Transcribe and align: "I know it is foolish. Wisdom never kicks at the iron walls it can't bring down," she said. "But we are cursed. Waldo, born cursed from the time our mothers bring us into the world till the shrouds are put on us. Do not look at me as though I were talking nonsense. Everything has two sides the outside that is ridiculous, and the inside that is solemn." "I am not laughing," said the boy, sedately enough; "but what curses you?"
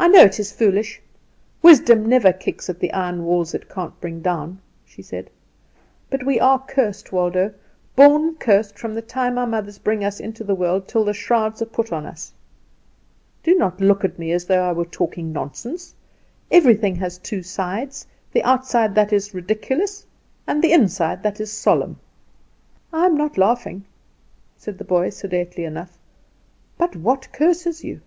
"I 0.00 0.08
know 0.08 0.22
it 0.22 0.40
is 0.40 0.50
foolish. 0.50 1.00
Wisdom 1.62 2.04
never 2.08 2.32
kicks 2.32 2.68
at 2.68 2.80
the 2.80 2.92
iron 2.92 3.24
walls 3.24 3.54
it 3.54 3.68
can't 3.68 3.94
bring 4.00 4.20
down," 4.20 4.58
she 4.84 5.00
said. 5.00 5.30
"But 6.10 6.26
we 6.26 6.40
are 6.40 6.58
cursed. 6.58 7.12
Waldo, 7.12 7.54
born 7.94 8.34
cursed 8.34 8.76
from 8.80 8.96
the 8.96 9.00
time 9.00 9.38
our 9.38 9.46
mothers 9.46 9.78
bring 9.78 10.02
us 10.02 10.18
into 10.18 10.42
the 10.42 10.56
world 10.56 10.88
till 10.88 11.04
the 11.04 11.14
shrouds 11.14 11.62
are 11.62 11.66
put 11.66 11.92
on 11.92 12.04
us. 12.04 12.32
Do 13.44 13.54
not 13.54 13.80
look 13.80 14.04
at 14.04 14.18
me 14.18 14.32
as 14.32 14.44
though 14.46 14.64
I 14.68 14.72
were 14.72 14.84
talking 14.84 15.32
nonsense. 15.32 15.94
Everything 16.50 16.96
has 16.96 17.16
two 17.16 17.44
sides 17.44 18.08
the 18.32 18.42
outside 18.42 18.96
that 18.96 19.12
is 19.12 19.34
ridiculous, 19.34 20.04
and 20.48 20.64
the 20.64 20.72
inside 20.72 21.22
that 21.22 21.38
is 21.40 21.52
solemn." 21.52 22.00
"I 22.92 23.06
am 23.06 23.16
not 23.16 23.38
laughing," 23.38 23.84
said 24.56 24.78
the 24.78 24.84
boy, 24.84 25.10
sedately 25.10 25.62
enough; 25.64 25.96
"but 26.76 26.96
what 26.96 27.28
curses 27.32 27.84
you?" 27.84 28.00